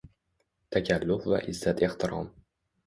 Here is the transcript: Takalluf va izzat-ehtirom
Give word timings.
Takalluf 0.77 1.29
va 1.35 1.43
izzat-ehtirom 1.55 2.35